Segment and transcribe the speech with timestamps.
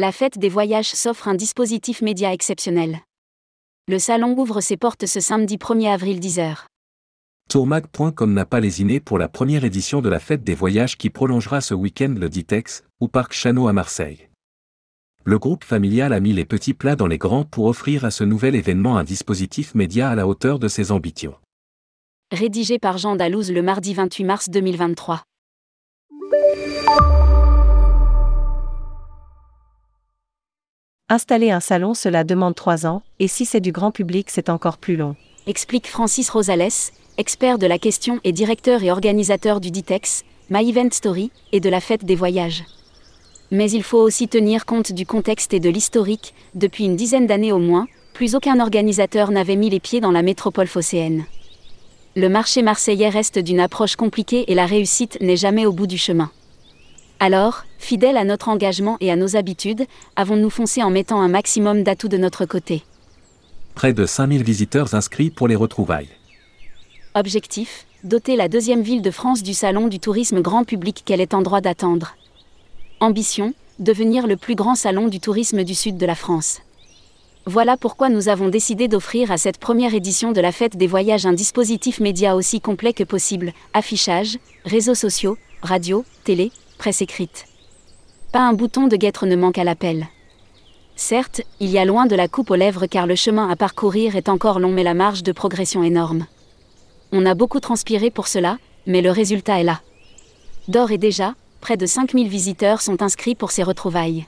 [0.00, 3.00] La fête des voyages s'offre un dispositif média exceptionnel.
[3.88, 6.66] Le salon ouvre ses portes ce samedi 1er avril 10h.
[7.50, 11.60] Tourmag.com n'a pas lésiné pour la première édition de la fête des voyages qui prolongera
[11.60, 14.28] ce week-end le Ditex, au Parc Chano à Marseille.
[15.24, 18.22] Le groupe familial a mis les petits plats dans les grands pour offrir à ce
[18.22, 21.34] nouvel événement un dispositif média à la hauteur de ses ambitions.
[22.30, 25.24] Rédigé par Jean Dalouse le mardi 28 mars 2023.
[31.10, 34.76] Installer un salon, cela demande trois ans, et si c'est du grand public, c'est encore
[34.76, 35.16] plus long.
[35.46, 40.90] Explique Francis Rosales, expert de la question et directeur et organisateur du Ditex, My Event
[40.92, 42.62] Story, et de la fête des voyages.
[43.50, 47.52] Mais il faut aussi tenir compte du contexte et de l'historique, depuis une dizaine d'années
[47.52, 51.24] au moins, plus aucun organisateur n'avait mis les pieds dans la métropole phocéenne.
[52.16, 55.96] Le marché marseillais reste d'une approche compliquée et la réussite n'est jamais au bout du
[55.96, 56.30] chemin.
[57.20, 61.82] Alors, fidèles à notre engagement et à nos habitudes, avons-nous foncé en mettant un maximum
[61.82, 62.84] d'atouts de notre côté.
[63.74, 66.08] Près de 5000 visiteurs inscrits pour les retrouvailles.
[67.14, 71.34] Objectif doter la deuxième ville de France du salon du tourisme grand public qu'elle est
[71.34, 72.14] en droit d'attendre.
[73.00, 76.60] Ambition devenir le plus grand salon du tourisme du sud de la France.
[77.46, 81.26] Voilà pourquoi nous avons décidé d'offrir à cette première édition de la fête des voyages
[81.26, 87.46] un dispositif média aussi complet que possible affichage, réseaux sociaux, radio, télé, presse écrite.
[88.32, 90.08] Pas un bouton de guêtre ne manque à l'appel.
[90.96, 94.16] Certes, il y a loin de la coupe aux lèvres car le chemin à parcourir
[94.16, 96.26] est encore long mais la marge de progression énorme.
[97.12, 99.80] On a beaucoup transpiré pour cela, mais le résultat est là.
[100.68, 104.26] D'or et déjà, près de 5000 visiteurs sont inscrits pour ces retrouvailles.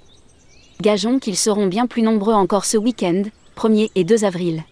[0.81, 3.25] Gageons qu'ils seront bien plus nombreux encore ce week-end,
[3.57, 4.65] 1er et 2 avril.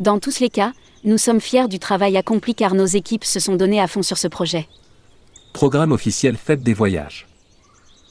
[0.00, 0.72] Dans tous les cas,
[1.04, 4.18] nous sommes fiers du travail accompli car nos équipes se sont données à fond sur
[4.18, 4.66] ce projet.
[5.52, 7.26] Programme officiel Fête des voyages.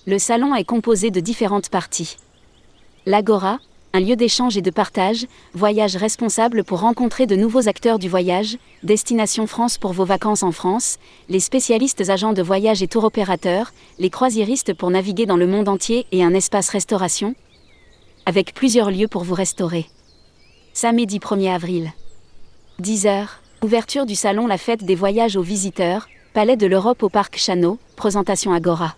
[0.06, 2.18] Le salon est composé de différentes parties.
[3.08, 3.58] L'Agora,
[3.94, 8.58] un lieu d'échange et de partage, voyage responsable pour rencontrer de nouveaux acteurs du voyage,
[8.84, 10.98] Destination France pour vos vacances en France,
[11.30, 15.68] les spécialistes agents de voyage et tour opérateurs, les croisiéristes pour naviguer dans le monde
[15.68, 17.34] entier et un espace restauration,
[18.28, 19.88] avec plusieurs lieux pour vous restaurer.
[20.74, 21.92] Samedi 1er avril.
[22.80, 23.28] 10h,
[23.64, 27.78] ouverture du salon La fête des voyages aux visiteurs, Palais de l'Europe au Parc Chano,
[27.98, 28.96] présentation Agora.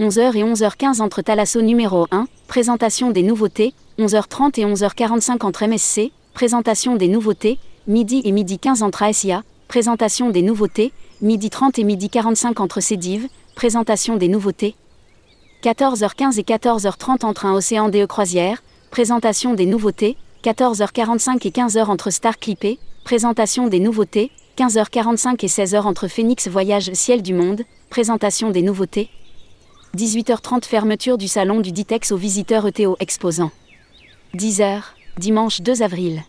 [0.00, 6.10] 11h et 11h15 entre Thalasso numéro 1, présentation des nouveautés, 11h30 et 11h45 entre MSC,
[6.32, 11.84] présentation des nouveautés, midi et midi 15 entre ASIA, présentation des nouveautés, midi 30 et
[11.84, 14.74] midi 45 entre Cédive, présentation des nouveautés.
[15.62, 22.08] 14h15 et 14h30 entre un Océan DE Croisière, présentation des nouveautés, 14h45 et 15h entre
[22.08, 28.50] Star Clippé, présentation des nouveautés, 15h45 et 16h entre Phoenix Voyage Ciel du Monde, présentation
[28.50, 29.08] des nouveautés.
[29.96, 33.52] 18h30 fermeture du salon du Ditex aux visiteurs ETO exposants.
[34.34, 34.80] 10h,
[35.16, 36.24] dimanche 2 avril.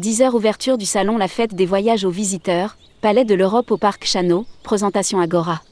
[0.00, 4.04] 10h ouverture du salon La fête des voyages aux visiteurs, Palais de l'Europe au Parc
[4.04, 5.62] Chano, présentation Agora.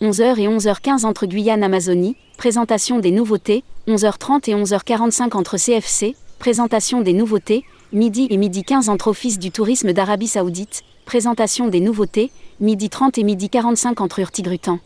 [0.00, 7.00] 11h et 11h15 entre Guyane Amazonie, présentation des nouveautés, 11h30 et 11h45 entre CFC, présentation
[7.00, 12.32] des nouveautés, midi et midi 15 entre Office du tourisme d'Arabie Saoudite, présentation des nouveautés,
[12.58, 14.80] midi 30 et midi 45 entre Urtigrutan.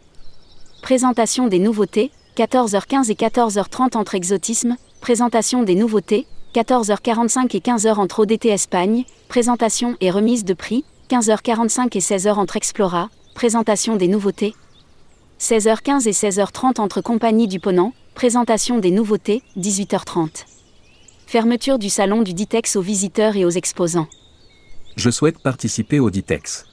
[0.83, 8.21] Présentation des nouveautés, 14h15 et 14h30 entre Exotisme, présentation des nouveautés, 14h45 et 15h entre
[8.21, 14.55] ODT Espagne, présentation et remise de prix, 15h45 et 16h entre Explora, présentation des nouveautés.
[15.41, 20.58] 16h15 et 16h30 entre Compagnie du Ponant, présentation des nouveautés, 18h30.
[21.31, 24.09] Fermeture du salon du Ditex aux visiteurs et aux exposants.
[24.97, 26.65] Je souhaite participer au Ditex.